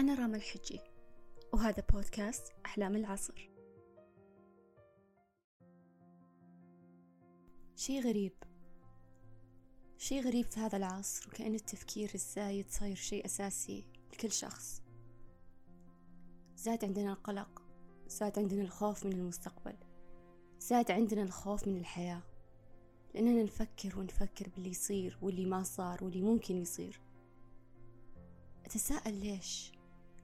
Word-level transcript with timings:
أنا 0.00 0.14
راما 0.14 0.36
الحجي 0.36 0.80
وهذا 1.52 1.82
بودكاست 1.92 2.52
أحلام 2.66 2.96
العصر. 2.96 3.50
شي 7.76 8.00
غريب. 8.00 8.32
شي 9.98 10.20
غريب 10.20 10.46
في 10.46 10.60
هذا 10.60 10.76
العصر 10.76 11.28
وكأن 11.28 11.54
التفكير 11.54 12.10
الزايد 12.14 12.70
صاير 12.70 12.96
شي 12.96 13.24
أساسي 13.24 13.84
لكل 14.12 14.32
شخص. 14.32 14.82
زاد 16.56 16.84
عندنا 16.84 17.12
القلق 17.12 17.62
زاد 18.08 18.38
عندنا 18.38 18.62
الخوف 18.62 19.06
من 19.06 19.12
المستقبل 19.12 19.76
زاد 20.58 20.90
عندنا 20.90 21.22
الخوف 21.22 21.68
من 21.68 21.76
الحياة. 21.76 22.22
لأننا 23.14 23.42
نفكر 23.42 23.98
ونفكر 23.98 24.48
باللي 24.48 24.70
يصير 24.70 25.18
واللي 25.22 25.46
ما 25.46 25.62
صار 25.62 26.04
واللي 26.04 26.22
ممكن 26.22 26.56
يصير. 26.56 27.00
أتساءل 28.64 29.14
ليش؟ 29.14 29.79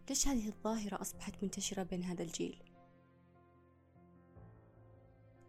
ليش 0.08 0.28
هذه 0.28 0.48
الظاهرة 0.48 1.00
أصبحت 1.00 1.42
منتشرة 1.42 1.82
بين 1.82 2.02
هذا 2.02 2.22
الجيل؟ 2.22 2.62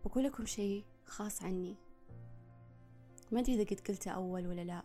بقول 0.06 0.24
لكم 0.24 0.46
شيء 0.46 0.86
خاص 1.06 1.44
عني. 1.44 1.76
ما 3.32 3.40
أدري 3.40 3.54
إذا 3.54 3.64
قد 3.64 3.80
قلته 3.88 4.12
أول 4.12 4.48
ولا 4.48 4.64
لا. 4.64 4.84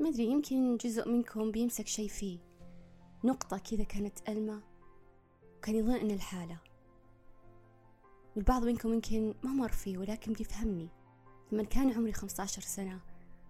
ما 0.00 0.08
أدري 0.08 0.24
يمكن 0.24 0.76
جزء 0.76 1.08
منكم 1.08 1.50
بيمسك 1.50 1.86
شيء 1.86 2.08
فيه. 2.08 2.38
نقطة 3.24 3.58
كذا 3.58 3.84
كانت 3.84 4.28
ألمة 4.28 4.62
وكان 5.56 5.74
يظن 5.76 5.94
أن 5.94 6.10
الحالة. 6.10 6.58
والبعض 8.36 8.64
منكم 8.64 8.92
يمكن 8.92 9.34
ما 9.42 9.50
مر 9.50 9.72
فيه 9.72 9.98
ولكن 9.98 10.32
بيفهمني. 10.32 10.88
لما 11.52 11.62
كان 11.62 11.92
عمري 11.92 12.12
15 12.12 12.62
سنة 12.62 13.00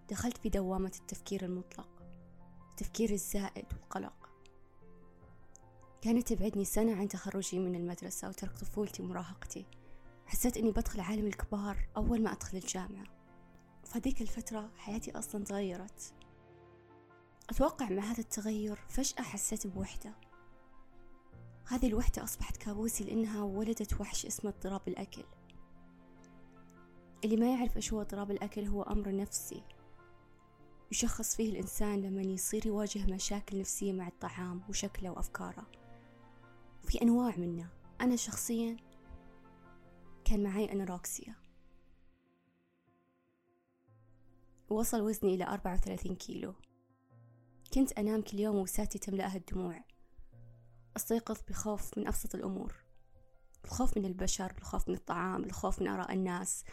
دخلت 0.09 0.37
في 0.37 0.49
دوامة 0.49 0.91
التفكير 0.99 1.45
المطلق 1.45 1.89
التفكير 2.71 3.09
الزائد 3.09 3.65
والقلق. 3.73 4.24
كانت 6.01 6.33
تبعدني 6.33 6.65
سنة 6.65 6.95
عن 6.95 7.07
تخرجي 7.07 7.59
من 7.59 7.75
المدرسة 7.75 8.29
وترك 8.29 8.51
طفولتي 8.51 9.03
ومراهقتي. 9.03 9.65
حسيت 10.25 10.57
إني 10.57 10.71
بدخل 10.71 10.99
عالم 10.99 11.27
الكبار 11.27 11.87
أول 11.97 12.21
ما 12.21 12.31
أدخل 12.31 12.57
الجامعة. 12.57 13.05
فهذيك 13.83 14.21
الفترة 14.21 14.71
حياتي 14.77 15.11
أصلا 15.11 15.43
تغيرت. 15.43 16.13
أتوقع 17.49 17.89
مع 17.89 18.03
هذا 18.03 18.19
التغير 18.19 18.79
فجأة 18.87 19.23
حسيت 19.23 19.67
بوحدة. 19.67 20.13
هذه 21.67 21.87
الوحدة 21.87 22.23
أصبحت 22.23 22.57
كابوسي 22.57 23.03
لأنها 23.03 23.43
ولدت 23.43 24.01
وحش 24.01 24.25
اسمه 24.25 24.49
اضطراب 24.51 24.81
الأكل. 24.87 25.23
اللي 27.23 27.37
ما 27.37 27.53
يعرف 27.53 27.75
إيش 27.75 27.93
هو 27.93 28.01
اضطراب 28.01 28.31
الأكل 28.31 28.65
هو 28.65 28.83
أمر 28.83 29.15
نفسي. 29.15 29.63
يشخص 30.91 31.35
فيه 31.35 31.49
الإنسان 31.49 32.01
لما 32.01 32.21
يصير 32.21 32.67
يواجه 32.67 33.05
مشاكل 33.13 33.59
نفسية 33.59 33.93
مع 33.93 34.07
الطعام 34.07 34.61
وشكله 34.69 35.09
وأفكاره. 35.09 35.65
في 36.85 37.01
أنواع 37.01 37.35
منه 37.37 37.69
أنا 38.01 38.15
شخصيا 38.15 38.77
كان 40.25 40.43
معي 40.43 40.71
أنوركسيا. 40.71 41.35
وصل 44.69 45.01
وزني 45.01 45.35
إلى 45.35 45.43
أربعة 45.47 45.73
وثلاثين 45.73 46.15
كيلو. 46.15 46.53
كنت 47.73 47.91
أنام 47.91 48.21
كل 48.21 48.39
يوم 48.39 48.55
وساتي 48.55 48.99
تملأها 48.99 49.37
الدموع. 49.37 49.83
أستيقظ 50.97 51.37
بخوف 51.49 51.97
من 51.97 52.07
أبسط 52.07 52.35
الأمور. 52.35 52.75
الخوف 53.65 53.97
من 53.97 54.05
البشر 54.05 54.53
الخوف 54.57 54.89
من 54.89 54.95
الطعام 54.95 55.43
الخوف 55.43 55.81
من 55.81 55.87
آراء 55.87 56.13
الناس. 56.13 56.63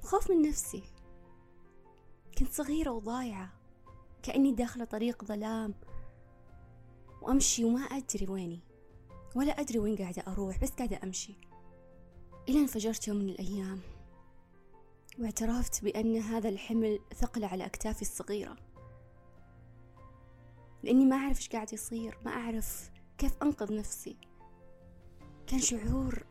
الخوف 0.00 0.30
من 0.30 0.48
نفسي. 0.48 0.82
كنت 2.38 2.52
صغيرة 2.52 2.90
وضايعة. 2.90 3.52
كأني 4.22 4.52
داخلة 4.52 4.84
طريق 4.84 5.24
ظلام. 5.24 5.74
وأمشي 7.22 7.64
وما 7.64 7.80
أدري 7.80 8.26
ويني. 8.26 8.60
ولا 9.34 9.60
أدري 9.60 9.78
وين 9.78 9.96
قاعدة 9.96 10.22
أروح 10.28 10.58
بس 10.58 10.70
قاعدة 10.70 11.00
أمشي. 11.04 11.34
إلى 12.48 12.58
انفجرت 12.58 13.08
يوم 13.08 13.16
من 13.16 13.28
الأيام 13.28 13.80
واعترفت 15.18 15.84
بأن 15.84 16.16
هذا 16.16 16.48
الحمل 16.48 16.98
ثقل 17.14 17.44
على 17.44 17.66
أكتافي 17.66 18.02
الصغيرة. 18.02 18.56
لأني 20.82 21.04
ما 21.04 21.16
أعرف 21.16 21.38
إيش 21.38 21.48
قاعد 21.48 21.72
يصير 21.72 22.18
ما 22.24 22.30
أعرف 22.30 22.90
كيف 23.18 23.42
أنقذ 23.42 23.76
نفسي. 23.76 24.16
كان 25.46 25.60
شعور 25.60 26.26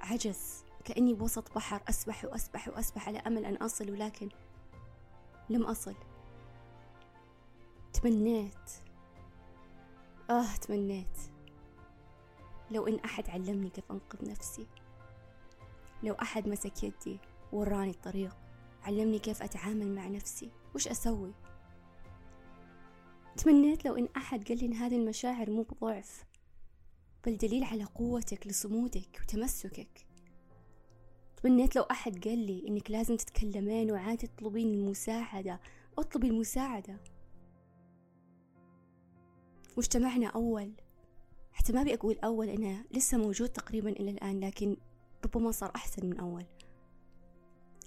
عجز 0.00 0.64
كأني 0.84 1.14
بوسط 1.14 1.54
بحر 1.54 1.82
أسبح 1.88 2.24
وأسبح 2.24 2.68
وأسبح 2.68 3.08
على 3.08 3.18
أمل 3.18 3.44
أن 3.44 3.56
أصل 3.56 3.90
ولكن 3.90 4.28
لم 5.50 5.62
أصل. 5.62 5.94
تمنيت. 7.92 8.70
آه 10.30 10.56
تمنيت. 10.56 11.29
لو 12.70 12.86
إن 12.86 12.98
أحد 12.98 13.30
علمني 13.30 13.70
كيف 13.70 13.90
أنقذ 13.90 14.30
نفسي. 14.30 14.66
لو 16.02 16.14
أحد 16.14 16.48
مسك 16.48 16.84
يدي 16.84 17.18
وراني 17.52 17.90
الطريق 17.90 18.36
علمني 18.82 19.18
كيف 19.18 19.42
أتعامل 19.42 19.94
مع 19.94 20.08
نفسي. 20.08 20.50
وش 20.74 20.88
أسوي؟ 20.88 21.32
تمنيت 23.36 23.84
لو 23.84 23.96
إن 23.96 24.08
أحد 24.16 24.48
قال 24.48 24.58
لي 24.58 24.66
إن 24.66 24.72
هذه 24.74 24.96
المشاعر 24.96 25.50
مو 25.50 25.62
بضعف 25.62 26.24
بل 27.26 27.36
دليل 27.36 27.64
على 27.64 27.84
قوتك 27.84 28.46
لصمودك 28.46 29.20
وتمسكك. 29.22 30.06
تمنيت 31.42 31.76
لو 31.76 31.82
أحد 31.82 32.28
قال 32.28 32.38
لي 32.38 32.68
إنك 32.68 32.90
لازم 32.90 33.16
تتكلمين 33.16 33.90
وعادي 33.90 34.26
تطلبين 34.26 34.74
المساعدة. 34.74 35.60
أطلبي 35.98 36.28
المساعدة. 36.28 36.96
مجتمعنا 39.78 40.26
أول. 40.26 40.72
حتى 41.60 41.72
ما 41.72 41.80
أبي 41.80 41.94
أقول 41.94 42.18
أول 42.18 42.48
إنه 42.48 42.84
لسه 42.90 43.18
موجود 43.18 43.48
تقريبا 43.48 43.90
إلى 43.90 44.10
الآن 44.10 44.40
لكن 44.40 44.76
ربما 45.24 45.50
صار 45.50 45.72
أحسن 45.76 46.06
من 46.06 46.20
أول. 46.20 46.44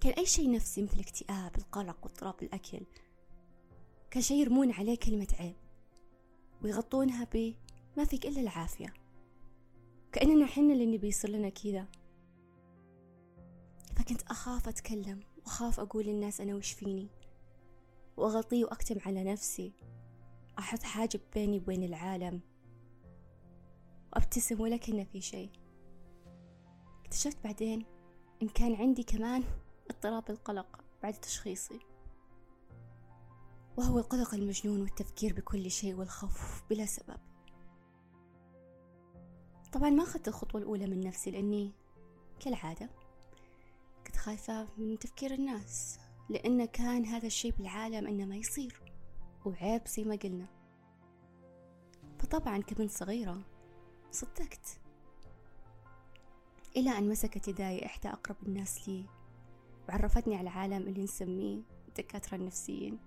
كان 0.01 0.13
أي 0.13 0.25
شيء 0.25 0.51
نفسي 0.51 0.81
مثل 0.84 0.94
الاكتئاب 0.94 1.56
القلق 1.57 1.97
واضطراب 2.03 2.44
الأكل 2.44 2.85
كان 4.12 4.22
شيء 4.22 4.38
يرمون 4.38 4.72
عليه 4.72 4.97
كلمة 4.97 5.28
عيب 5.39 5.56
ويغطونها 6.63 7.28
ب 7.33 7.53
ما 7.97 8.06
فيك 8.06 8.25
إلا 8.25 8.41
العافية 8.41 8.94
كأننا 10.12 10.45
حنا 10.45 10.73
اللي 10.73 10.85
نبي 10.85 11.07
يصير 11.07 11.29
لنا 11.29 11.50
كذا. 11.50 11.88
فكنت 13.95 14.22
أخاف 14.22 14.67
أتكلم 14.67 15.19
وأخاف 15.38 15.79
أقول 15.79 16.06
للناس 16.06 16.41
أنا 16.41 16.56
وش 16.56 16.72
فيني؟ 16.72 17.07
وأغطي 18.17 18.63
وأكتم 18.63 18.95
على 19.06 19.23
نفسي. 19.23 19.73
أحط 20.59 20.83
حاجب 20.83 21.19
بيني 21.33 21.57
وبين 21.57 21.83
العالم. 21.83 22.52
وأبتسم 24.33 24.61
ولا 24.61 24.77
كأن 24.77 25.05
في 25.05 25.21
شيء. 25.21 25.49
اكتشفت 27.05 27.44
بعدين 27.44 27.85
إن 28.41 28.47
كان 28.47 28.75
عندي 28.75 29.03
كمان 29.03 29.44
اضطراب 29.89 30.29
القلق 30.29 30.79
بعد 31.03 31.13
تشخيصي. 31.13 31.79
وهو 33.77 33.99
القلق 33.99 34.33
المجنون 34.33 34.81
والتفكير 34.81 35.33
بكل 35.33 35.71
شيء 35.71 35.95
والخوف 35.95 36.63
بلا 36.69 36.85
سبب. 36.85 37.17
طبعا 39.73 39.89
ما 39.89 40.03
أخذت 40.03 40.27
الخطوة 40.27 40.61
الأولى 40.61 40.88
من 40.88 41.00
نفسي 41.00 41.31
لأني 41.31 41.71
كالعادة 42.39 42.89
كنت 44.07 44.15
خايفة 44.15 44.67
من 44.77 45.00
تفكير 45.00 45.33
الناس 45.33 46.00
لأن 46.29 46.65
كان 46.65 47.05
هذا 47.05 47.27
الشيء 47.27 47.53
بالعالم 47.57 48.07
إنه 48.07 48.25
ما 48.25 48.35
يصير 48.35 48.81
وعيب 49.45 49.88
زي 49.88 50.03
ما 50.03 50.15
قلنا. 50.15 50.47
فطبعا 52.19 52.57
كبنت 52.57 52.91
صغيرة 52.91 53.52
صدقت. 54.13 54.79
إلى 56.75 56.97
أن 56.97 57.09
مسكت 57.09 57.47
يداي 57.47 57.85
إحدى 57.85 58.09
أقرب 58.09 58.35
الناس 58.46 58.90
لي 58.90 59.06
وعرفتني 59.90 60.35
على 60.35 60.50
العالم 60.50 60.88
اللي 60.88 61.03
نسميه 61.03 61.62
الدكاترة 61.88 62.35
النفسيين. 62.35 63.00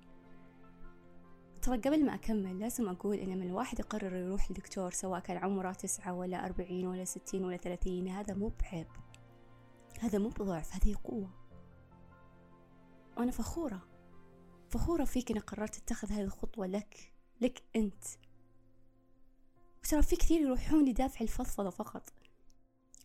ترى 1.62 1.78
قبل 1.78 2.06
ما 2.06 2.14
أكمل 2.14 2.58
لازم 2.58 2.88
أقول 2.88 3.16
إن 3.16 3.38
من 3.38 3.46
الواحد 3.46 3.78
يقرر 3.78 4.16
يروح 4.16 4.50
لدكتور 4.50 4.90
سواء 4.90 5.20
كان 5.20 5.36
عمره 5.36 5.72
تسعة 5.72 6.12
ولا 6.12 6.46
أربعين 6.46 6.86
ولا 6.86 7.04
ستين 7.04 7.44
ولا 7.44 7.56
ثلاثين 7.56 8.08
هذا 8.08 8.34
مو 8.34 8.52
بعيب. 8.62 8.86
هذا 10.00 10.18
مو 10.18 10.28
بضعف 10.28 10.74
هذه 10.74 10.94
قوة. 11.04 11.30
وأنا 13.16 13.30
فخورة 13.30 13.88
فخورة 14.68 15.04
فيك 15.04 15.30
إني 15.30 15.40
قررت 15.40 15.76
أتخذ 15.76 16.12
هذه 16.12 16.22
الخطوة 16.22 16.66
لك 16.66 17.12
لك 17.40 17.62
أنت. 17.76 18.04
وترى 19.86 20.02
في 20.02 20.16
كثير 20.16 20.40
يروحون 20.40 20.88
لدافع 20.88 21.20
الفضفضة 21.20 21.70
فقط. 21.70 22.12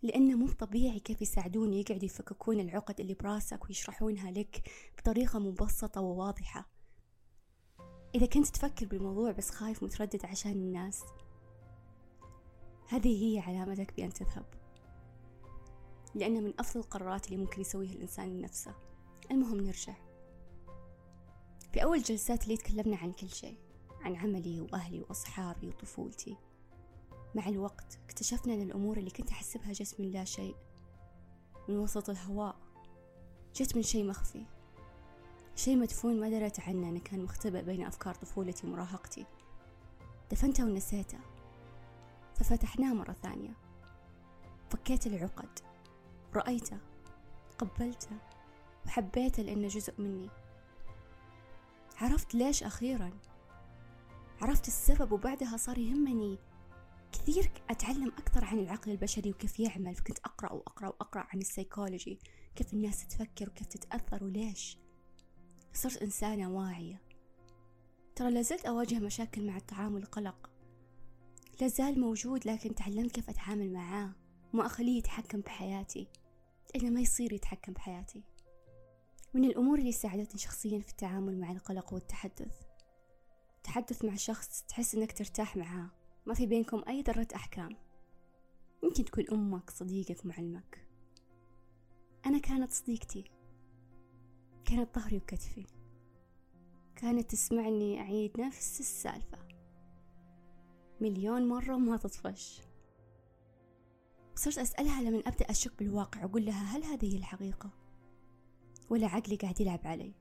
لأنه 0.02 0.38
مو 0.38 0.48
طبيعي 0.48 1.00
كيف 1.00 1.22
يساعدون 1.22 1.74
يقعدوا 1.74 2.06
يفككون 2.06 2.60
العقد 2.60 3.00
اللي 3.00 3.14
براسك 3.14 3.66
ويشرحونها 3.66 4.32
لك 4.32 4.70
بطريقة 4.98 5.40
مبسطة 5.40 6.02
وواضحة. 6.02 6.70
إذا 8.16 8.26
كنت 8.26 8.48
تفكر 8.48 8.86
بالموضوع 8.86 9.32
بس 9.32 9.50
خايف 9.50 9.84
متردد 9.84 10.26
عشان 10.26 10.52
الناس 10.52 11.04
هذه 12.88 13.24
هي 13.24 13.40
علامتك 13.40 13.94
بأن 13.96 14.14
تذهب. 14.14 14.46
لأنه 16.16 16.40
من 16.40 16.54
أفضل 16.60 16.80
القرارات 16.80 17.26
اللي 17.26 17.38
ممكن 17.38 17.62
يسويها 17.62 17.94
الإنسان 17.94 18.38
لنفسه. 18.38 18.76
المهم 19.32 19.62
نرجع. 19.62 19.96
في 21.74 21.84
أول 21.84 22.02
جلسات 22.02 22.44
اللي 22.44 22.58
تكلمنا 22.58 22.98
عن 22.98 23.12
كل 23.12 23.30
شيء 23.30 23.58
عن 24.02 24.16
عملي 24.16 24.62
وأهلي 24.62 25.02
وأصحابي 25.02 25.68
وطفولتي. 25.68 26.38
مع 27.36 27.48
الوقت 27.48 28.00
اكتشفنا 28.06 28.54
أن 28.54 28.62
الأمور 28.62 28.98
اللي 28.98 29.10
كنت 29.10 29.30
أحسبها 29.32 29.72
جت 29.74 30.00
من 30.00 30.12
لا 30.12 30.24
شيء 30.24 30.56
من 31.70 31.78
وسط 31.78 32.10
الهواء. 32.10 32.56
جت 33.56 33.76
من 33.76 33.84
شيء 33.84 34.08
مخفي. 34.08 34.46
شيء 35.56 35.78
مدفون 35.78 36.20
ما 36.20 36.30
دريت 36.30 36.60
عنه 36.60 36.90
أنه 36.90 37.00
كان 37.00 37.24
مختبئ 37.24 37.62
بين 37.62 37.86
أفكار 37.86 38.16
طفولتي 38.16 38.68
ومراهقتي. 38.68 39.26
دفنته 40.32 40.66
ونسيته. 40.66 41.20
ففتحناه 42.36 42.94
مرة 42.94 43.14
ثانية. 43.14 43.54
فكيت 44.70 45.08
العقد. 45.08 45.60
رأيته. 46.36 46.78
قبلته. 47.58 48.18
وحبيته 48.86 49.44
لأنه 49.44 49.68
جزء 49.68 50.02
مني. 50.02 50.30
عرفت 51.98 52.36
ليش 52.36 52.64
أخيرا؟ 52.64 53.12
عرفت 54.42 54.68
السبب 54.68 55.12
وبعدها 55.12 55.58
صار 55.58 55.78
يهمني. 55.78 56.38
كثير 57.12 57.52
أتعلم 57.70 58.08
أكثر 58.08 58.46
عن 58.46 58.60
العقل 58.60 58.92
البشري 58.92 59.32
وكيف 59.32 59.60
يعمل 59.60 59.96
فكنت 59.96 60.20
أقرأ 60.20 60.54
وأقرأ 60.54 60.88
وأقرأ 60.88 61.28
عن 61.34 61.40
السيكولوجي 61.40 62.20
كيف 62.56 62.74
الناس 62.74 63.08
تفكر 63.08 63.50
وكيف 63.50 63.68
تتأثر 63.68 64.24
وليش. 64.24 64.78
صرت 65.74 65.98
إنسانة 65.98 66.52
واعية. 66.52 67.02
ترى 68.16 68.32
لازلت 68.32 68.66
أواجه 68.66 69.00
مشاكل 69.00 69.48
مع 69.48 69.58
الطعام 69.58 69.94
والقلق. 69.94 70.50
لازال 71.62 72.00
موجود 72.00 72.48
لكن 72.48 72.76
تعلمت 72.76 73.12
كيف 73.12 73.30
أتعامل 73.30 73.74
معاه. 73.74 74.16
وما 74.54 74.66
أخليه 74.66 74.98
يتحكم 74.98 75.40
بحياتي 75.42 76.08
لأنه 76.76 76.90
ما 76.90 77.02
يصير 77.02 77.34
يتحكم 77.34 77.74
بحياتي. 77.74 78.24
من 79.34 79.46
الأمور 79.46 79.80
اللي 79.80 79.92
ساعدتني 79.92 80.40
شخصيا 80.40 80.80
في 80.80 80.90
التعامل 80.90 81.40
مع 81.40 81.52
القلق 81.52 81.94
والتحدث. 81.94 82.62
تحدث 83.64 84.06
مع 84.06 84.16
شخص 84.16 84.64
تحس 84.68 84.96
إنك 84.96 85.18
ترتاح 85.18 85.58
معاه. 85.58 86.01
ما 86.26 86.34
في 86.34 86.46
بينكم 86.46 86.84
أي 86.88 87.02
ذرة 87.02 87.28
أحكام. 87.36 87.78
يمكن 88.84 89.06
تكون 89.06 89.26
أمك 89.32 89.70
صديقك 89.70 90.26
معلمك 90.26 90.88
أنا 92.26 92.40
كانت 92.40 92.72
صديقتي. 92.72 93.24
كانت 94.66 94.96
ظهري 94.96 95.18
وكتفي. 95.18 95.66
كانت 96.96 97.32
تسمعني 97.32 98.00
أعيد 98.00 98.42
نفس 98.42 98.80
السالفة. 98.80 99.38
مليون 101.02 101.48
مرة 101.48 101.76
وما 101.76 101.98
تطفش. 101.98 102.62
صرت 104.36 104.58
أسألها 104.58 105.02
لما 105.02 105.20
أبدأ 105.20 105.52
أشك 105.52 105.80
بالواقع 105.80 106.24
أقول 106.24 106.46
لها 106.46 106.78
هل 106.78 106.84
هذه 106.84 107.18
الحقيقة؟ 107.18 107.70
ولا 108.90 109.08
عقلي 109.08 109.36
قاعد 109.36 109.62
يلعب 109.62 109.80
علي. 109.84 110.14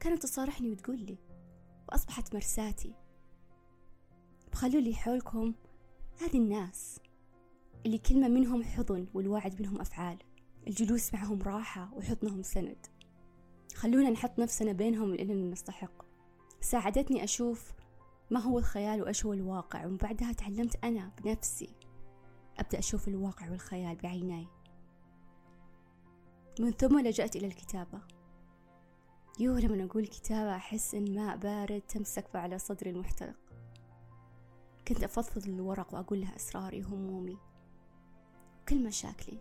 كانت 0.00 0.22
تصارحني 0.22 0.70
وتقول 0.70 0.98
لي. 0.98 1.18
وأصبحت 1.88 2.34
مرساتي. 2.34 2.94
بخلوا 4.56 4.80
لي 4.80 4.94
حولكم 4.94 5.54
هذه 6.20 6.36
الناس. 6.36 7.00
اللي 7.86 7.98
كلمة 7.98 8.28
منهم 8.28 8.64
حضن 8.64 9.06
والوعد 9.14 9.60
منهم 9.60 9.80
أفعال. 9.80 10.18
الجلوس 10.66 11.14
معهم 11.14 11.42
راحة 11.42 11.94
وحضنهم 11.94 12.42
سند. 12.42 12.86
خلونا 13.74 14.10
نحط 14.10 14.38
نفسنا 14.38 14.72
بينهم 14.72 15.14
لأننا 15.14 15.52
نستحق. 15.52 16.02
ساعدتني 16.60 17.24
أشوف 17.24 17.72
ما 18.30 18.40
هو 18.40 18.58
الخيال 18.58 19.02
وإيش 19.02 19.26
هو 19.26 19.32
الواقع 19.32 19.86
ومن 19.86 19.96
بعدها 19.96 20.32
تعلمت 20.32 20.84
أنا 20.84 21.12
بنفسي. 21.22 21.70
أبدأ 22.58 22.78
أشوف 22.78 23.08
الواقع 23.08 23.50
والخيال 23.50 23.96
بعيناي. 23.96 24.46
من 26.60 26.70
ثم 26.70 27.00
لجأت 27.00 27.36
إلى 27.36 27.46
الكتابة. 27.46 28.00
يوه 29.40 29.60
لما 29.60 29.84
أقول 29.84 30.06
كتابة 30.06 30.56
أحس 30.56 30.94
إن 30.94 31.14
ماء 31.14 31.36
بارد 31.36 31.80
تمسك 31.80 32.36
على 32.36 32.58
صدري 32.58 32.90
المحترق. 32.90 33.45
كنت 34.88 35.02
أفضفض 35.02 35.48
الورق 35.48 35.94
وأقول 35.94 36.20
لها 36.20 36.36
أسراري 36.36 36.82
وهمومي. 36.82 37.38
كل 38.68 38.84
مشاكلي. 38.84 39.38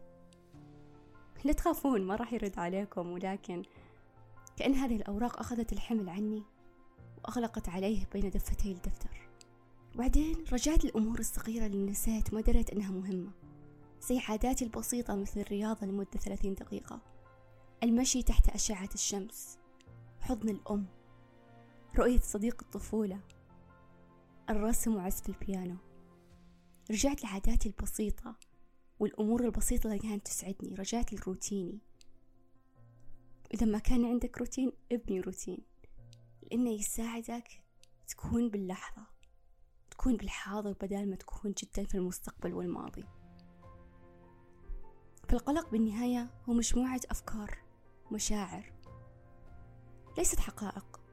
لا 1.44 1.54
تخافون 1.54 2.02
ما 2.02 2.16
راح 2.16 2.34
يرد 2.34 2.60
عليكم 2.60 3.12
ولكن 3.12 3.64
كأن 4.58 4.74
هذه 4.74 4.96
الأوراق 4.96 5.40
أخذت 5.40 5.74
الحمل 5.74 6.10
عني 6.10 6.44
وأغلقت 7.24 7.70
عليه 7.70 8.06
بين 8.14 8.30
دفتي 8.30 8.72
الدفتر. 8.72 9.30
وبعدين 9.96 10.44
رجعت 10.54 10.86
الأمور 10.86 11.20
الصغيرة 11.20 11.66
اللي 11.66 11.92
نسيت 11.92 12.34
ما 12.34 12.42
دريت 12.42 12.70
أنها 12.70 12.92
مهمة. 12.92 13.32
زي 14.02 14.20
عاداتي 14.20 14.66
البسيطة 14.66 15.16
مثل 15.16 15.40
الرياضة 15.40 15.88
لمدة 15.88 16.20
ثلاثين 16.20 16.54
دقيقة. 16.54 17.00
المشي 17.84 18.24
تحت 18.24 18.50
أشعة 18.50 18.90
الشمس. 18.94 19.58
حضن 20.22 20.50
الأم. 20.50 20.86
رؤية 21.98 22.20
صديق 22.20 22.62
الطفولة. 22.62 23.20
الرسم 24.50 24.96
وعزف 24.96 25.30
البيانو. 25.30 25.78
رجعت 26.92 27.24
لعاداتي 27.24 27.70
البسيطة 27.70 28.36
والأمور 29.00 29.46
البسيطة 29.46 29.88
اللي 29.88 30.00
كانت 30.00 30.26
تسعدني 30.26 30.76
رجعت 30.76 31.14
لروتيني. 31.14 31.80
إذا 33.54 33.66
ما 33.66 33.80
كان 33.80 34.06
عندك 34.06 34.38
روتين 34.38 34.72
ابني 34.92 35.22
روتين 35.22 35.58
لأنه 36.44 36.70
يساعدك 36.70 37.62
تكون 38.08 38.50
باللحظة 38.50 39.08
تكون 39.92 40.18
بالحاضر 40.18 40.72
بدل 40.72 41.10
ما 41.10 41.16
تكون 41.16 41.52
جدا 41.52 41.84
في 41.84 41.96
المستقبل 41.96 42.54
والماضي. 42.54 43.06
فالقلق 45.30 45.70
بالنهاية 45.70 46.30
هو 46.50 46.54
مجموعة 46.54 47.02
أفكار 47.12 47.58
مشاعر 48.12 48.74
ليست 50.18 50.40
حقائق. 50.40 51.05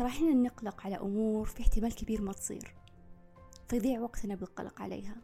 ترى 0.00 0.08
إحنا 0.08 0.34
نقلق 0.34 0.86
على 0.86 0.96
أمور 0.96 1.46
في 1.46 1.62
احتمال 1.62 1.94
كبير 1.94 2.22
ما 2.22 2.32
تصير. 2.32 2.74
فيضيع 3.68 4.00
وقتنا 4.00 4.34
بالقلق 4.34 4.82
عليها. 4.82 5.16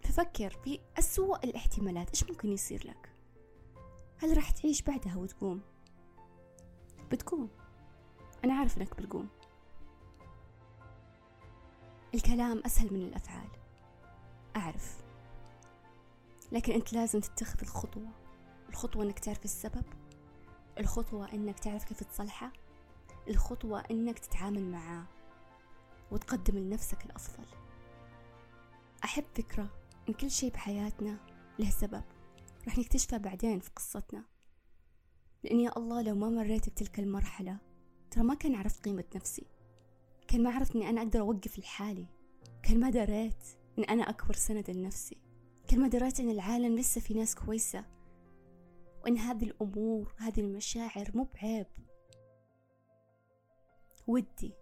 ففكر 0.00 0.50
في 0.50 0.80
أسوأ 0.98 1.44
الاحتمالات 1.44 2.08
إيش 2.10 2.30
ممكن 2.30 2.48
يصير 2.48 2.86
لك؟ 2.86 3.12
هل 4.18 4.36
راح 4.36 4.50
تعيش 4.50 4.82
بعدها 4.82 5.16
وتقوم؟ 5.16 5.60
بتقوم. 7.10 7.48
أنا 8.44 8.54
عارف 8.54 8.78
إنك 8.78 8.96
بتقوم. 8.96 9.28
الكلام 12.14 12.62
أسهل 12.66 12.92
من 12.92 13.02
الأفعال. 13.02 13.48
أعرف. 14.56 15.04
لكن 16.52 16.72
أنت 16.72 16.92
لازم 16.92 17.20
تتخذ 17.20 17.60
الخطوة. 17.62 18.08
الخطوة 18.68 19.04
إنك 19.04 19.18
تعرف 19.18 19.44
السبب. 19.44 20.03
الخطوة 20.78 21.32
إنك 21.32 21.58
تعرف 21.58 21.84
كيف 21.84 22.02
تصلحه 22.02 22.52
الخطوة 23.28 23.80
إنك 23.90 24.18
تتعامل 24.18 24.70
معاه 24.70 25.04
وتقدم 26.10 26.58
لنفسك 26.58 27.04
الأفضل. 27.04 27.44
أحب 29.04 29.24
فكرة 29.34 29.68
إن 30.08 30.14
كل 30.14 30.30
شيء 30.30 30.52
بحياتنا 30.52 31.18
له 31.58 31.70
سبب. 31.70 32.02
رح 32.68 32.78
نكتشفه 32.78 33.16
بعدين 33.16 33.60
في 33.60 33.70
قصتنا. 33.76 34.24
لأن 35.44 35.60
يا 35.60 35.76
الله 35.76 36.02
لو 36.02 36.14
ما 36.14 36.28
مريت 36.28 36.68
بتلك 36.68 36.98
المرحلة 36.98 37.58
ترى 38.10 38.24
ما 38.24 38.34
كان 38.34 38.54
عرفت 38.54 38.84
قيمة 38.84 39.04
نفسي. 39.14 39.46
كان 40.28 40.42
ما 40.42 40.50
عرفت 40.50 40.76
إني 40.76 40.88
أنا 40.90 41.02
أقدر 41.02 41.20
أوقف 41.20 41.58
لحالي. 41.58 42.06
كان 42.62 42.80
ما 42.80 42.90
دريت 42.90 43.44
إن 43.78 43.84
أنا 43.84 44.10
أكبر 44.10 44.34
سند 44.34 44.70
لنفسي. 44.70 45.16
كان 45.68 45.80
ما 45.80 45.88
دريت 45.88 46.20
إن 46.20 46.30
العالم 46.30 46.76
لسه 46.76 47.00
في 47.00 47.14
ناس 47.14 47.34
كويسة. 47.34 47.84
وإن 49.04 49.18
هذه 49.18 49.44
الأمور 49.44 50.14
هذه 50.18 50.40
المشاعر 50.40 51.10
مو 51.14 51.28
بعيب. 51.34 51.66
ودي 54.06 54.52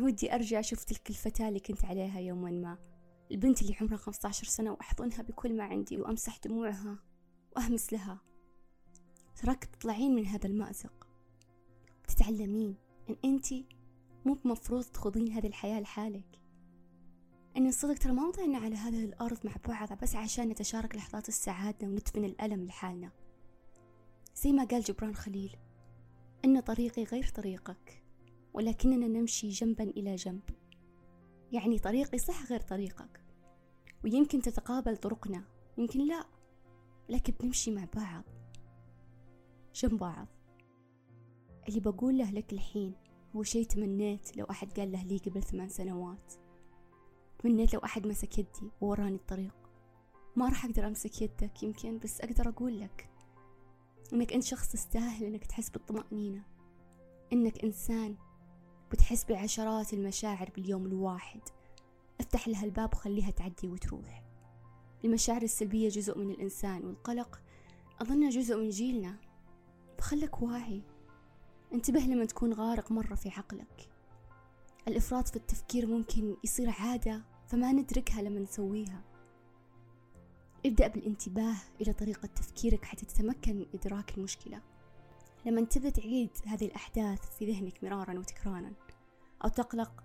ودي 0.00 0.34
أرجع 0.34 0.60
أشوف 0.60 0.84
تلك 0.84 1.10
الفتاة 1.10 1.48
اللي 1.48 1.60
كنت 1.60 1.84
عليها 1.84 2.20
يوما 2.20 2.50
ما. 2.50 2.78
البنت 3.30 3.62
اللي 3.62 3.76
عمرها 3.80 3.96
15 3.96 4.46
سنة 4.46 4.72
وأحضنها 4.72 5.22
بكل 5.22 5.56
ما 5.56 5.64
عندي 5.64 5.96
وأمسح 5.96 6.38
دموعها 6.38 6.98
وأهمس 7.56 7.92
لها. 7.92 8.20
تراك 9.36 9.64
تطلعين 9.64 10.14
من 10.14 10.26
هذا 10.26 10.46
المأزق. 10.46 11.08
بتتعلمين 12.04 12.76
إن 13.10 13.16
أنتي 13.24 13.66
مو 14.24 14.34
بمفروض 14.34 14.84
تخوضين 14.84 15.32
هذه 15.32 15.46
الحياة 15.46 15.80
لحالك. 15.80 16.41
إن 17.56 17.66
الصدق 17.66 17.94
ترى 17.94 18.12
ما 18.12 18.26
وضعنا 18.26 18.58
على 18.58 18.76
هذه 18.76 19.04
الأرض 19.04 19.38
مع 19.46 19.52
بعض 19.68 19.92
بس 20.02 20.16
عشان 20.16 20.48
نتشارك 20.48 20.96
لحظات 20.96 21.28
السعادة 21.28 21.86
وندفن 21.86 22.24
الألم 22.24 22.64
لحالنا. 22.64 23.10
زي 24.34 24.52
ما 24.52 24.64
قال 24.64 24.82
جبران 24.82 25.14
خليل 25.14 25.56
إن 26.44 26.60
طريقي 26.60 27.04
غير 27.04 27.28
طريقك 27.28 28.02
ولكننا 28.54 29.06
نمشي 29.06 29.48
جنبا 29.48 29.84
إلى 29.84 30.14
جنب. 30.16 30.42
يعني 31.52 31.78
طريقي 31.78 32.18
صح 32.18 32.46
غير 32.46 32.60
طريقك 32.60 33.24
ويمكن 34.04 34.42
تتقابل 34.42 34.96
طرقنا 34.96 35.44
يمكن 35.78 36.06
لا 36.06 36.26
لكن 37.08 37.34
بنمشي 37.40 37.70
مع 37.70 37.86
بعض. 37.94 38.24
جنب 39.74 39.98
بعض. 39.98 40.26
اللي 41.68 41.80
بقول 41.80 42.18
له 42.18 42.30
لك 42.30 42.52
الحين 42.52 42.94
هو 43.36 43.42
شي 43.42 43.64
تمنيت 43.64 44.36
لو 44.36 44.44
أحد 44.44 44.72
قال 44.72 44.92
له 44.92 45.04
لي 45.04 45.18
قبل 45.18 45.42
ثمان 45.42 45.68
سنوات. 45.68 46.41
تمنيت 47.42 47.74
لو 47.74 47.80
أحد 47.80 48.06
مسك 48.06 48.38
يدي 48.38 48.70
ووراني 48.80 49.16
الطريق. 49.16 49.54
ما 50.36 50.48
راح 50.48 50.64
أقدر 50.64 50.86
أمسك 50.86 51.22
يدك 51.22 51.62
يمكن 51.62 51.98
بس 51.98 52.20
أقدر 52.20 52.48
أقول 52.48 52.80
لك 52.80 53.08
إنك 54.12 54.32
أنت 54.32 54.42
شخص 54.42 54.72
تستاهل 54.72 55.24
إنك 55.24 55.46
تحس 55.46 55.70
بالطمأنينة. 55.70 56.42
إنك 57.32 57.64
إنسان 57.64 58.16
بتحس 58.92 59.24
بعشرات 59.24 59.92
المشاعر 59.92 60.50
باليوم 60.56 60.86
الواحد. 60.86 61.40
أفتح 62.20 62.48
لها 62.48 62.64
الباب 62.64 62.94
وخليها 62.94 63.30
تعدي 63.30 63.68
وتروح. 63.68 64.24
المشاعر 65.04 65.42
السلبية 65.42 65.88
جزء 65.88 66.18
من 66.18 66.30
الإنسان 66.30 66.84
والقلق 66.84 67.40
أظنه 68.00 68.30
جزء 68.30 68.56
من 68.56 68.68
جيلنا. 68.68 69.16
فخلك 69.98 70.42
واعي. 70.42 70.82
انتبه 71.74 72.00
لما 72.00 72.24
تكون 72.24 72.52
غارق 72.52 72.92
مرة 72.92 73.14
في 73.14 73.28
عقلك. 73.28 73.88
الإفراط 74.88 75.28
في 75.28 75.36
التفكير 75.36 75.86
ممكن 75.86 76.36
يصير 76.44 76.70
عادة 76.70 77.31
فما 77.52 77.72
ندركها 77.72 78.22
لما 78.22 78.40
نسويها. 78.40 79.02
ابدأ 80.66 80.88
بالانتباه 80.88 81.56
إلى 81.80 81.92
طريقة 81.92 82.26
تفكيرك 82.26 82.84
حتى 82.84 83.06
تتمكن 83.06 83.56
من 83.56 83.66
إدراك 83.74 84.18
المشكلة. 84.18 84.62
لما 85.46 85.64
تبدأ 85.64 85.90
تعيد 85.90 86.30
هذه 86.46 86.66
الأحداث 86.66 87.38
في 87.38 87.52
ذهنك 87.52 87.84
مرارا 87.84 88.18
وتكرارا 88.18 88.72
أو 89.44 89.48
تقلق 89.48 90.04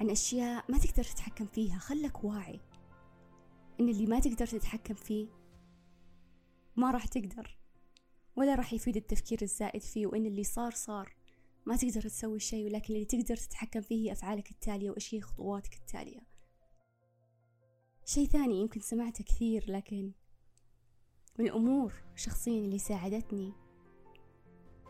عن 0.00 0.10
أشياء 0.10 0.64
ما 0.68 0.78
تقدر 0.78 1.04
تتحكم 1.04 1.46
فيها 1.46 1.78
خلك 1.78 2.24
واعي 2.24 2.60
إن 3.80 3.88
اللي 3.88 4.06
ما 4.06 4.20
تقدر 4.20 4.46
تتحكم 4.46 4.94
فيه 4.94 5.28
ما 6.76 6.90
راح 6.90 7.06
تقدر 7.06 7.58
ولا 8.36 8.54
راح 8.54 8.72
يفيد 8.72 8.96
التفكير 8.96 9.38
الزائد 9.42 9.82
فيه 9.82 10.06
وإن 10.06 10.26
اللي 10.26 10.44
صار 10.44 10.72
صار. 10.72 11.14
ما 11.66 11.76
تقدر 11.76 12.02
تسوي 12.02 12.38
شيء 12.38 12.64
ولكن 12.64 12.94
اللي 12.94 13.04
تقدر 13.04 13.36
تتحكم 13.36 13.80
فيه 13.80 14.08
هي 14.08 14.12
أفعالك 14.12 14.50
التالية 14.50 14.90
وإيش 14.90 15.14
هي 15.14 15.20
خطواتك 15.20 15.74
التالية. 15.74 16.29
شيء 18.10 18.28
ثاني 18.28 18.60
يمكن 18.60 18.80
سمعته 18.80 19.24
كثير 19.24 19.64
لكن 19.68 20.12
من 21.38 21.46
الأمور 21.46 21.94
شخصيا 22.16 22.58
اللي 22.58 22.78
ساعدتني 22.78 23.52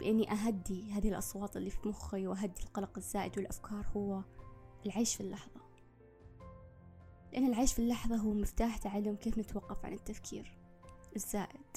بإني 0.00 0.32
أهدي 0.32 0.92
هذه 0.92 1.08
الأصوات 1.08 1.56
اللي 1.56 1.70
في 1.70 1.88
مخي 1.88 2.26
وأهدي 2.26 2.62
القلق 2.62 2.98
الزائد 2.98 3.38
والأفكار 3.38 3.86
هو 3.96 4.22
العيش 4.86 5.14
في 5.14 5.20
اللحظة. 5.20 5.60
لأن 7.32 7.46
العيش 7.46 7.72
في 7.72 7.78
اللحظة 7.78 8.16
هو 8.16 8.32
مفتاح 8.32 8.76
تعلم 8.76 9.16
كيف 9.16 9.38
نتوقف 9.38 9.84
عن 9.84 9.92
التفكير 9.92 10.58
الزائد. 11.16 11.76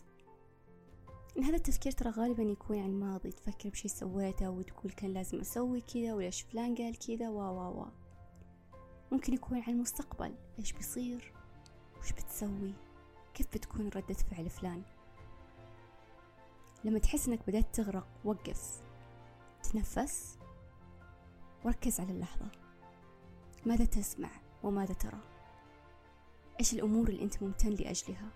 إن 1.37 1.43
هذا 1.43 1.55
التفكير 1.55 1.91
ترى 1.91 2.09
غالبا 2.09 2.43
يكون 2.43 2.79
عن 2.79 2.89
الماضي 2.89 3.31
تفكر 3.31 3.69
بشي 3.69 3.87
سويته 3.87 4.49
وتقول 4.49 4.91
كان 4.91 5.13
لازم 5.13 5.39
أسوي 5.39 5.81
كذا 5.81 6.13
وليش 6.13 6.41
فلان 6.41 6.75
قال 6.75 6.99
كذا 6.99 7.29
و 7.29 7.39
و 7.39 7.81
و. 7.81 8.02
ممكن 9.11 9.33
يكون 9.33 9.57
عن 9.57 9.73
المستقبل. 9.73 10.35
إيش 10.59 10.71
بيصير؟ 10.71 11.33
وش 11.99 12.11
بتسوي؟ 12.11 12.73
كيف 13.33 13.47
بتكون 13.47 13.89
ردة 13.89 14.13
فعل 14.13 14.49
فلان؟ 14.49 14.83
لما 16.83 16.99
تحس 16.99 17.27
إنك 17.27 17.39
بدأت 17.47 17.75
تغرق 17.75 18.07
وقف. 18.25 18.81
تنفس. 19.63 20.37
وركز 21.65 21.99
على 21.99 22.11
اللحظة. 22.11 22.47
ماذا 23.65 23.85
تسمع 23.85 24.29
وماذا 24.63 24.93
ترى؟ 24.93 25.19
إيش 26.59 26.73
الأمور 26.73 27.09
اللي 27.09 27.23
أنت 27.23 27.43
ممتن 27.43 27.69
لأجلها؟ 27.69 28.29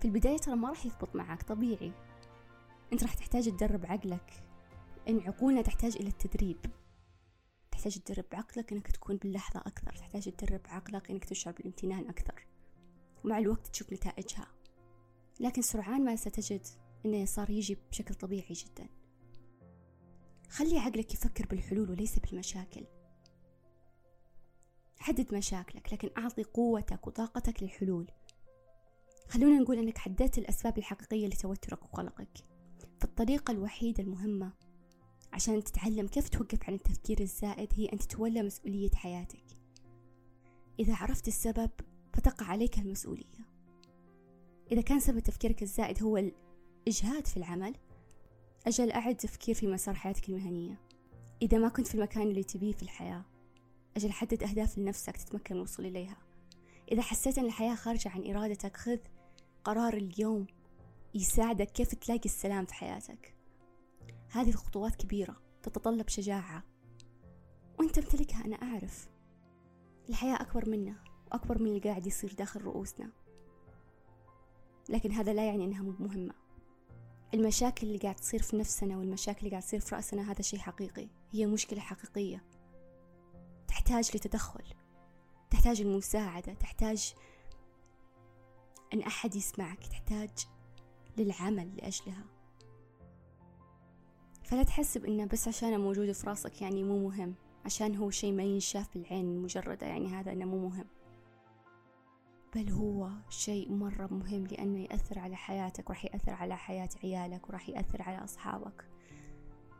في 0.00 0.04
البداية 0.04 0.36
ترى 0.36 0.56
ما 0.56 0.68
راح 0.68 0.86
يضبط 0.86 1.16
معك 1.16 1.42
طبيعي. 1.42 1.92
أنت 2.92 3.02
راح 3.02 3.14
تحتاج 3.14 3.44
تدرب 3.44 3.86
عقلك. 3.86 4.44
إن 5.08 5.20
عقولنا 5.20 5.62
تحتاج 5.62 5.96
إلى 5.96 6.08
التدريب. 6.08 6.66
تحتاج 7.84 8.02
تدرب 8.02 8.24
عقلك 8.32 8.72
إنك 8.72 8.90
تكون 8.90 9.16
باللحظة 9.16 9.60
أكثر 9.60 9.92
تحتاج 9.92 10.22
تدرب 10.22 10.60
عقلك 10.66 11.10
إنك 11.10 11.24
تشعر 11.24 11.54
بالامتنان 11.54 12.08
أكثر. 12.08 12.46
ومع 13.24 13.38
الوقت 13.38 13.66
تشوف 13.66 13.92
نتائجها. 13.92 14.46
لكن 15.40 15.62
سرعان 15.62 16.04
ما 16.04 16.16
ستجد 16.16 16.66
إنه 17.06 17.24
صار 17.24 17.50
يجي 17.50 17.78
بشكل 17.90 18.14
طبيعي 18.14 18.52
جدا. 18.52 18.88
خلي 20.48 20.78
عقلك 20.78 21.14
يفكر 21.14 21.46
بالحلول 21.46 21.90
وليس 21.90 22.18
بالمشاكل. 22.18 22.84
حدد 24.98 25.34
مشاكلك 25.34 25.92
لكن 25.92 26.10
أعطي 26.18 26.42
قوتك 26.42 27.06
وطاقتك 27.06 27.62
للحلول. 27.62 28.10
خلونا 29.28 29.58
نقول 29.58 29.78
أنك 29.78 29.98
حددت 29.98 30.38
الأسباب 30.38 30.78
الحقيقية 30.78 31.26
لتوترك 31.26 31.82
وقلقك. 31.82 32.38
فالطريقة 33.00 33.52
الوحيدة 33.52 34.02
المهمة 34.02 34.52
عشان 35.34 35.64
تتعلم 35.64 36.06
كيف 36.06 36.28
توقف 36.28 36.64
عن 36.68 36.74
التفكير 36.74 37.20
الزائد 37.20 37.68
هي 37.76 37.86
أن 37.86 37.98
تتولى 37.98 38.42
مسؤولية 38.42 38.90
حياتك. 38.94 39.44
إذا 40.78 40.96
عرفت 40.96 41.28
السبب 41.28 41.70
فتقع 42.12 42.46
عليك 42.46 42.78
المسؤولية. 42.78 43.46
إذا 44.72 44.80
كان 44.80 45.00
سبب 45.00 45.18
تفكيرك 45.18 45.62
الزائد 45.62 46.02
هو 46.02 46.16
الإجهاد 46.16 47.26
في 47.26 47.36
العمل 47.36 47.74
أجل 48.66 48.90
أعد 48.90 49.16
تفكير 49.16 49.54
في 49.54 49.66
مسار 49.66 49.94
حياتك 49.94 50.28
المهنية. 50.28 50.80
إذا 51.42 51.58
ما 51.58 51.68
كنت 51.68 51.86
في 51.86 51.94
المكان 51.94 52.22
اللي 52.22 52.44
تبيه 52.44 52.72
في 52.72 52.82
الحياة 52.82 53.24
أجل 53.96 54.12
حدد 54.12 54.42
أهداف 54.42 54.78
لنفسك 54.78 55.16
تتمكن 55.16 55.54
الوصول 55.54 55.86
إليها. 55.86 56.16
إذا 56.92 57.02
حسيت 57.02 57.38
أن 57.38 57.44
الحياة 57.44 57.74
خارجة 57.74 58.08
عن 58.08 58.30
إرادتك 58.30 58.76
خذ 58.76 58.98
قرار 59.64 59.94
اليوم 59.94 60.46
يساعدك 61.14 61.72
كيف 61.72 61.94
تلاقي 61.94 62.24
السلام 62.24 62.64
في 62.64 62.74
حياتك. 62.74 63.33
هذه 64.34 64.48
الخطوات 64.48 64.96
كبيرة 64.96 65.36
تتطلب 65.62 66.08
شجاعة. 66.08 66.62
وانت 67.78 67.98
تمتلكها 67.98 68.44
أنا 68.44 68.56
أعرف. 68.56 69.08
الحياة 70.08 70.34
أكبر 70.34 70.68
منا 70.68 71.04
وأكبر 71.26 71.58
من 71.58 71.66
اللي 71.66 71.80
قاعد 71.80 72.06
يصير 72.06 72.34
داخل 72.34 72.62
رؤوسنا. 72.62 73.10
لكن 74.88 75.12
هذا 75.12 75.32
لا 75.32 75.46
يعني 75.46 75.64
أنها 75.64 75.82
مهمة. 75.82 76.34
المشاكل 77.34 77.86
اللي 77.86 77.98
قاعد 77.98 78.14
تصير 78.14 78.42
في 78.42 78.56
نفسنا 78.56 78.96
والمشاكل 78.96 79.38
اللي 79.38 79.50
قاعد 79.50 79.62
تصير 79.62 79.80
في 79.80 79.94
رأسنا 79.94 80.32
هذا 80.32 80.42
شيء 80.42 80.60
حقيقي. 80.60 81.08
هي 81.30 81.46
مشكلة 81.46 81.80
حقيقية. 81.80 82.44
تحتاج 83.68 84.16
لتدخل. 84.16 84.64
تحتاج 85.50 85.80
المساعدة 85.80 86.54
تحتاج 86.54 87.14
أن 88.94 89.00
أحد 89.00 89.34
يسمعك. 89.34 89.86
تحتاج 89.86 90.30
للعمل 91.16 91.76
لأجلها. 91.76 92.33
فلا 94.44 94.62
تحسب 94.62 95.04
إنه 95.04 95.24
بس 95.24 95.48
عشان 95.48 95.80
موجود 95.80 96.12
في 96.12 96.26
راسك 96.26 96.62
يعني 96.62 96.82
مو 96.82 97.08
مهم. 97.08 97.34
عشان 97.64 97.96
هو 97.96 98.10
شيء 98.10 98.32
ما 98.32 98.42
ينشاف 98.42 98.94
بالعين 98.94 99.26
المجردة 99.26 99.86
يعني 99.86 100.06
هذا 100.08 100.32
إنه 100.32 100.44
مو 100.44 100.68
مهم. 100.68 100.86
بل 102.54 102.70
هو 102.70 103.10
شيء 103.28 103.72
مرة 103.72 104.06
مهم 104.06 104.46
لأنه 104.46 104.78
يأثر 104.78 105.18
على 105.18 105.36
حياتك 105.36 105.90
وراح 105.90 106.04
يأثر 106.04 106.32
على 106.32 106.56
حياة 106.56 106.88
عيالك 107.04 107.48
وراح 107.48 107.68
يأثر 107.68 108.02
على 108.02 108.24
أصحابك. 108.24 108.88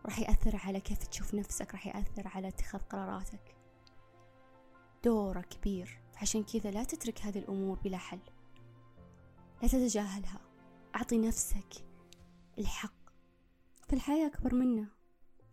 راح 0.06 0.18
يأثر 0.18 0.56
على 0.56 0.80
كيف 0.80 1.06
تشوف 1.06 1.34
نفسك 1.34 1.72
راح 1.72 1.86
يأثر 1.86 2.28
على 2.28 2.48
اتخاذ 2.48 2.80
قراراتك. 2.80 3.56
دوره 5.04 5.40
كبير. 5.40 6.00
عشان 6.16 6.42
كذا 6.42 6.70
لا 6.70 6.84
تترك 6.84 7.20
هذه 7.20 7.38
الأمور 7.38 7.78
بلا 7.78 7.98
حل. 7.98 8.20
لا 9.62 9.68
تتجاهلها. 9.68 10.40
أعطي 10.96 11.18
نفسك 11.18 11.84
الحق. 12.58 13.03
فالحياة 13.94 14.26
أكبر 14.26 14.54
منا 14.54 14.88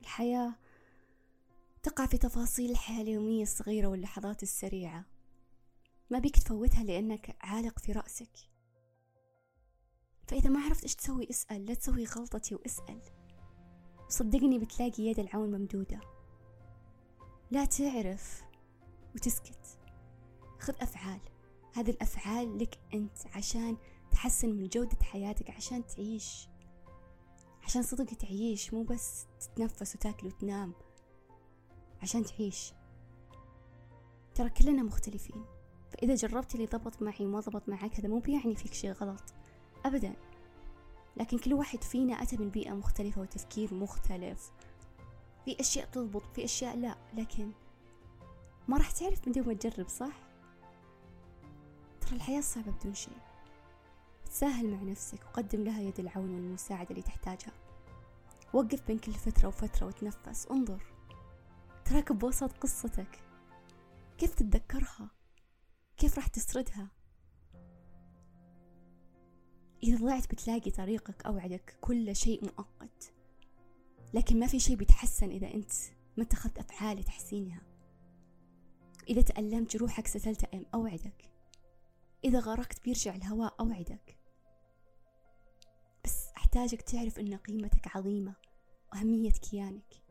الحياة 0.01 0.55
تقع 1.83 2.05
في 2.05 2.17
تفاصيل 2.17 2.71
الحياة 2.71 3.01
اليومية 3.01 3.43
الصغيرة 3.43 3.87
واللحظات 3.87 4.43
السريعة. 4.43 5.05
ما 6.09 6.19
بيك 6.19 6.39
تفوتها 6.39 6.83
لأنك 6.83 7.35
عالق 7.41 7.79
في 7.79 7.91
رأسك. 7.91 8.37
فإذا 10.27 10.49
ما 10.49 10.59
عرفت 10.59 10.83
إيش 10.83 10.95
تسوي 10.95 11.29
اسأل. 11.29 11.65
لا 11.65 11.73
تسوي 11.73 12.05
غلطتي 12.05 12.55
واسأل. 12.55 13.01
صدقني 14.09 14.59
بتلاقي 14.59 15.03
يد 15.03 15.19
العون 15.19 15.51
ممدودة. 15.51 15.99
لا 17.51 17.65
تعرف 17.65 18.43
وتسكت. 19.15 19.79
خذ 20.59 20.73
أفعال. 20.81 21.21
هذه 21.73 21.89
الأفعال 21.89 22.57
لك 22.57 22.79
أنت 22.93 23.27
عشان 23.35 23.77
تحسن 24.11 24.49
من 24.49 24.67
جودة 24.67 25.03
حياتك 25.03 25.49
عشان 25.49 25.87
تعيش. 25.87 26.47
عشان 27.63 27.83
صدق 27.83 28.17
تعيش 28.17 28.73
مو 28.73 28.83
بس 28.83 29.25
تتنفس 29.39 29.95
وتاكل 29.95 30.27
وتنام 30.27 30.73
عشان 32.01 32.23
تعيش. 32.23 32.73
ترى 34.35 34.49
كلنا 34.49 34.83
مختلفين. 34.83 35.45
فإذا 35.91 36.15
جربت 36.15 36.55
اللي 36.55 36.65
ضبط 36.65 37.01
معي 37.01 37.25
وما 37.25 37.39
ضبط 37.39 37.69
معك 37.69 37.99
هذا 37.99 38.09
مو 38.09 38.19
بيعني 38.19 38.55
فيك 38.55 38.73
شيء 38.73 38.91
غلط. 38.91 39.23
أبدا. 39.85 40.15
لكن 41.17 41.37
كل 41.37 41.53
واحد 41.53 41.83
فينا 41.83 42.13
أتى 42.21 42.37
من 42.37 42.49
بيئة 42.49 42.73
مختلفة 42.73 43.21
وتفكير 43.21 43.73
مختلف. 43.73 44.51
في 45.45 45.59
أشياء 45.59 45.85
تضبط 45.85 46.23
في 46.35 46.45
أشياء 46.45 46.77
لا. 46.77 46.95
لكن 47.13 47.51
ما 48.67 48.77
راح 48.77 48.91
تعرف 48.91 49.27
من 49.27 49.33
دون 49.33 49.47
ما 49.47 49.53
تجرب 49.53 49.87
صح؟ 49.87 50.13
ترى 52.01 52.15
الحياة 52.15 52.41
صعبة 52.41 52.71
بدون 52.71 52.93
شيء. 52.93 53.17
تساهل 54.31 54.71
مع 54.71 54.81
نفسك 54.83 55.25
وقدم 55.25 55.63
لها 55.63 55.81
يد 55.81 55.99
العون 55.99 56.35
والمساعدة 56.35 56.89
اللي 56.89 57.01
تحتاجها. 57.01 57.53
وقف 58.53 58.87
بين 58.87 58.99
كل 58.99 59.13
فترة 59.13 59.47
وفترة 59.47 59.87
وتنفس 59.87 60.47
انظر. 60.47 60.83
تراك 61.85 62.11
بوسط 62.11 62.51
قصتك. 62.51 63.19
كيف 64.17 64.33
تتذكرها؟ 64.33 65.11
كيف 65.97 66.17
راح 66.17 66.27
تسردها؟ 66.27 66.91
إذا 69.83 70.05
ضعت 70.05 70.31
بتلاقي 70.31 70.71
طريقك 70.71 71.25
أوعدك 71.25 71.77
كل 71.81 72.15
شيء 72.15 72.45
مؤقت. 72.45 73.13
لكن 74.13 74.39
ما 74.39 74.47
في 74.47 74.59
شيء 74.59 74.75
بيتحسن 74.75 75.29
إذا 75.29 75.53
أنت 75.53 75.71
ما 76.17 76.23
اتخذت 76.23 76.57
أفعال 76.57 76.97
لتحسينها. 76.97 77.61
إذا 79.09 79.21
تألمت 79.21 79.77
جروحك 79.77 80.07
ستلتئم 80.07 80.65
أوعدك. 80.73 81.29
إذا 82.23 82.39
غرقت 82.39 82.83
بيرجع 82.83 83.15
الهواء 83.15 83.55
أوعدك. 83.59 84.20
بس 86.51 86.57
أحتاجك 86.57 86.81
تعرف 86.81 87.19
أن 87.19 87.37
قيمتك 87.37 87.95
عظيمة 87.95 88.35
وأهمية 88.93 89.31
كيانك. 89.31 90.03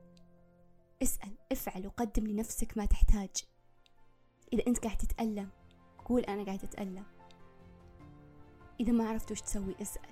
اسأل 1.03 1.37
افعل 1.53 1.87
وقدم 1.87 2.27
لنفسك 2.27 2.79
ما 2.79 2.85
تحتاج. 2.85 3.31
إذا 4.53 4.67
أنت 4.67 4.79
قاعد 4.79 4.97
تتألم 4.97 5.51
قول 6.05 6.23
أنا 6.23 6.45
قاعد 6.45 6.65
أتألم. 6.65 7.05
إذا 8.81 8.93
ما 8.93 9.09
عرفت 9.09 9.31
وش 9.31 9.41
تسوي 9.41 9.75
اسأل. 9.83 10.11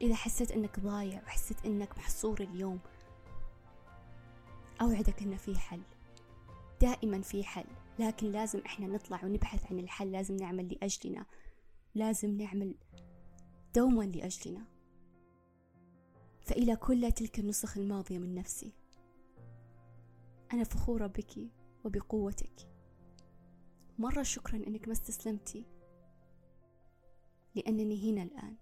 إذا 0.00 0.14
حسيت 0.14 0.52
أنك 0.52 0.80
ضايع 0.80 1.22
وحسيت 1.22 1.66
أنك 1.66 1.98
محصور 1.98 2.40
اليوم 2.40 2.80
أوعدك 4.80 5.22
أن 5.22 5.36
في 5.36 5.58
حل. 5.58 5.82
دائما 6.80 7.20
في 7.20 7.44
حل 7.44 7.66
لكن 7.98 8.26
لازم 8.26 8.60
إحنا 8.66 8.86
نطلع 8.86 9.24
ونبحث 9.24 9.72
عن 9.72 9.78
الحل. 9.78 10.12
لازم 10.12 10.36
نعمل 10.36 10.68
لأجلنا. 10.68 11.26
لازم 11.94 12.36
نعمل 12.36 12.74
دوما 13.74 14.04
لأجلنا. 14.04 14.81
فإلى 16.52 16.76
كل 16.76 17.12
تلك 17.12 17.38
النسخ 17.38 17.78
الماضية 17.78 18.18
من 18.18 18.34
نفسي. 18.34 18.72
أنا 20.52 20.64
فخورة 20.64 21.06
بك 21.06 21.48
وبقوتك. 21.84 22.68
مرة 23.98 24.22
شكرا 24.22 24.56
أنك 24.56 24.86
ما 24.86 24.92
استسلمتي 24.92 25.64
لأنني 27.54 28.10
هنا 28.10 28.22
الآن. 28.22 28.56